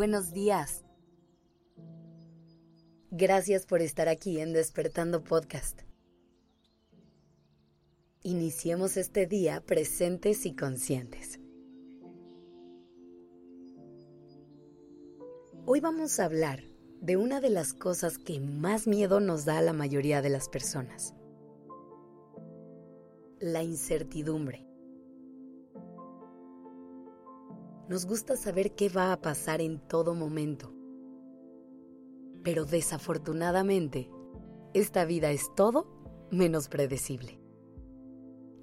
[0.00, 0.82] Buenos días.
[3.10, 5.82] Gracias por estar aquí en Despertando Podcast.
[8.22, 11.38] Iniciemos este día presentes y conscientes.
[15.66, 16.62] Hoy vamos a hablar
[17.02, 20.48] de una de las cosas que más miedo nos da a la mayoría de las
[20.48, 21.12] personas.
[23.38, 24.69] La incertidumbre.
[27.90, 30.72] Nos gusta saber qué va a pasar en todo momento.
[32.44, 34.08] Pero desafortunadamente,
[34.74, 35.88] esta vida es todo
[36.30, 37.40] menos predecible.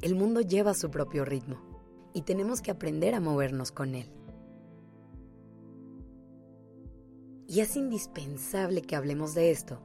[0.01, 1.57] El mundo lleva su propio ritmo
[2.13, 4.09] y tenemos que aprender a movernos con él.
[7.49, 9.83] Y es indispensable que hablemos de esto,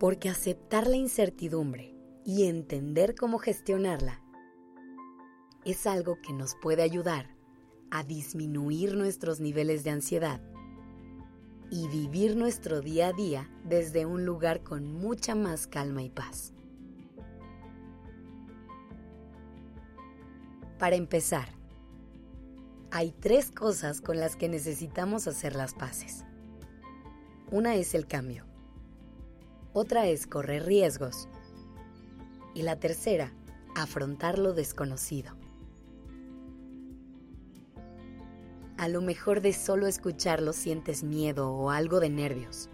[0.00, 4.24] porque aceptar la incertidumbre y entender cómo gestionarla
[5.64, 7.37] es algo que nos puede ayudar
[7.90, 10.40] a disminuir nuestros niveles de ansiedad
[11.70, 16.52] y vivir nuestro día a día desde un lugar con mucha más calma y paz.
[20.78, 21.48] Para empezar,
[22.90, 26.24] hay tres cosas con las que necesitamos hacer las paces.
[27.50, 28.44] Una es el cambio,
[29.72, 31.28] otra es correr riesgos
[32.54, 33.32] y la tercera,
[33.76, 35.36] afrontar lo desconocido.
[38.78, 42.70] A lo mejor de solo escucharlo sientes miedo o algo de nervios.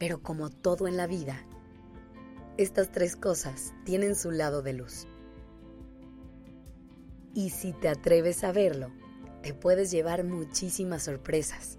[0.00, 1.46] Pero como todo en la vida,
[2.56, 5.06] estas tres cosas tienen su lado de luz.
[7.32, 8.90] Y si te atreves a verlo,
[9.40, 11.78] te puedes llevar muchísimas sorpresas.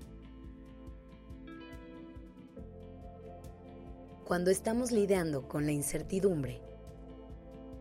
[4.24, 6.62] Cuando estamos lidiando con la incertidumbre,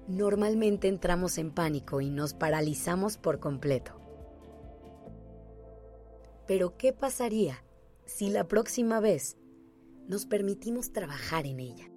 [0.08, 4.01] normalmente entramos en pánico y nos paralizamos por completo.
[6.46, 7.64] Pero ¿qué pasaría
[8.04, 9.36] si la próxima vez
[10.08, 11.90] nos permitimos trabajar en ella?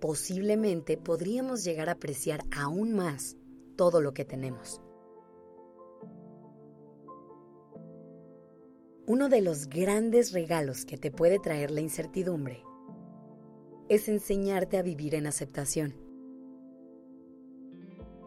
[0.00, 3.36] Posiblemente podríamos llegar a apreciar aún más
[3.76, 4.80] todo lo que tenemos.
[9.06, 12.62] Uno de los grandes regalos que te puede traer la incertidumbre
[13.88, 16.03] es enseñarte a vivir en aceptación.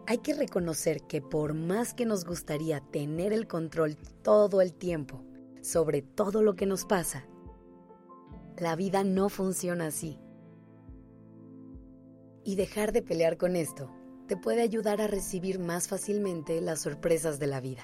[0.10, 5.22] Hay que reconocer que por más que nos gustaría tener el control todo el tiempo
[5.62, 7.28] sobre todo lo que nos pasa,
[8.58, 10.18] la vida no funciona así.
[12.46, 13.92] Y dejar de pelear con esto
[14.28, 17.84] te puede ayudar a recibir más fácilmente las sorpresas de la vida.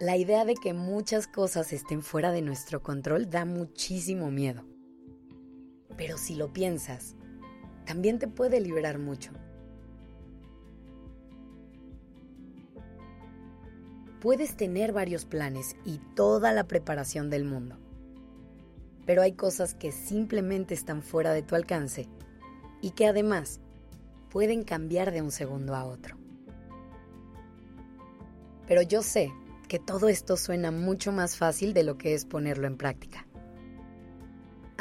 [0.00, 4.64] La idea de que muchas cosas estén fuera de nuestro control da muchísimo miedo.
[5.96, 7.14] Pero si lo piensas,
[7.84, 9.32] también te puede liberar mucho.
[14.20, 17.76] Puedes tener varios planes y toda la preparación del mundo,
[19.04, 22.08] pero hay cosas que simplemente están fuera de tu alcance
[22.80, 23.60] y que además
[24.30, 26.16] pueden cambiar de un segundo a otro.
[28.68, 29.32] Pero yo sé
[29.68, 33.26] que todo esto suena mucho más fácil de lo que es ponerlo en práctica.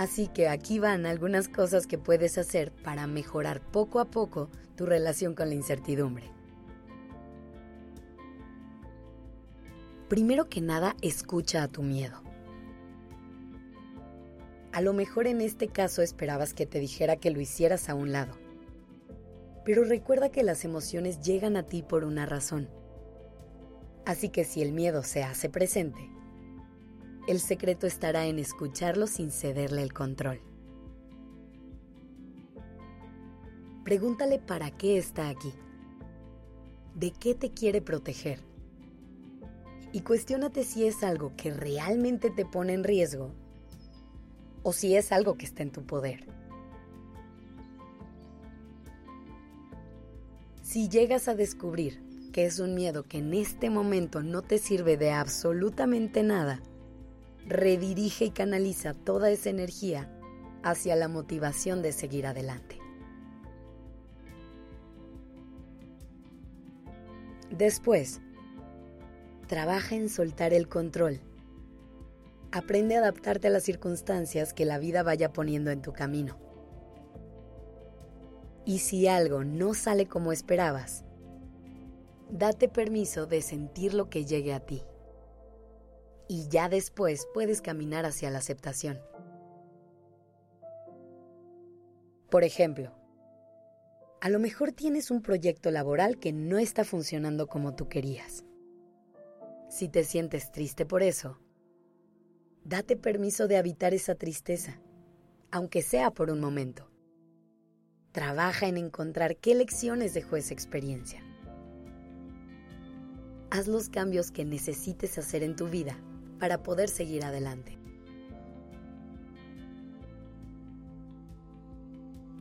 [0.02, 4.88] Así que aquí van algunas cosas que puedes hacer para mejorar poco a poco tu
[4.88, 6.32] relación con la incertidumbre.
[10.10, 12.20] Primero que nada, escucha a tu miedo.
[14.72, 18.12] A lo mejor en este caso esperabas que te dijera que lo hicieras a un
[18.12, 18.40] lado.
[19.66, 22.68] Pero recuerda que las emociones llegan a ti por una razón.
[24.08, 26.10] Así que si el miedo se hace presente,
[27.32, 30.42] el secreto estará en escucharlo sin cederle el control.
[33.86, 35.54] Pregúntale para qué está aquí.
[36.94, 38.40] ¿De qué te quiere proteger?
[39.94, 43.32] Y cuestiónate si es algo que realmente te pone en riesgo
[44.64, 46.26] o si es algo que está en tu poder.
[50.64, 52.04] Si llegas a descubrir
[52.34, 56.62] que es un miedo que en este momento no te sirve de absolutamente nada,
[57.46, 60.10] redirige y canaliza toda esa energía
[60.64, 62.78] hacia la motivación de seguir adelante.
[67.50, 68.22] Después,
[69.48, 71.20] trabaja en soltar el control.
[72.52, 76.38] Aprende a adaptarte a las circunstancias que la vida vaya poniendo en tu camino.
[78.66, 81.04] Y si algo no sale como esperabas,
[82.30, 84.84] date permiso de sentir lo que llegue a ti
[86.32, 89.02] y ya después puedes caminar hacia la aceptación.
[92.30, 92.94] Por ejemplo,
[94.22, 98.46] A lo mejor tienes un proyecto laboral que no está funcionando como tú querías.
[99.68, 101.40] Si te sientes triste por eso,
[102.64, 104.80] date permiso de habitar esa tristeza,
[105.50, 106.90] aunque sea por un momento.
[108.14, 111.22] Trabaja en encontrar qué lecciones dejó esa experiencia.
[113.50, 116.00] Haz los cambios que necesites hacer en tu vida
[116.42, 117.78] para poder seguir adelante.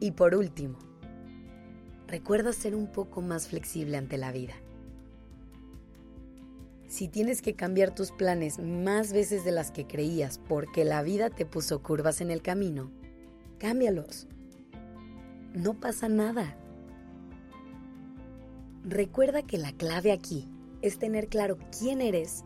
[0.00, 0.79] Y por último,
[2.06, 4.55] recuerda ser un poco más flexible ante la vida.
[6.88, 11.29] Si tienes que cambiar tus planes más veces de las que creías porque la vida
[11.29, 12.91] te puso curvas en el camino,
[13.58, 14.29] cámbialos.
[15.53, 16.56] No pasa nada.
[18.82, 20.49] Recuerda que la clave aquí
[20.81, 22.44] es tener claro quién eres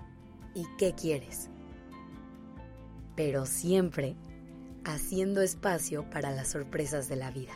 [0.54, 1.50] y qué quieres.
[3.16, 4.16] Pero siempre
[4.84, 7.52] haciendo espacio para las sorpresas de la vida.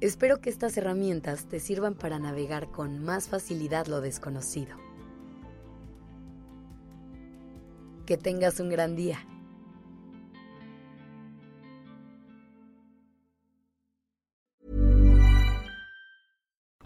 [0.00, 4.76] Espero que estas herramientas te sirvan para navegar con más facilidad lo desconocido.
[8.06, 9.18] Que tengas un gran día.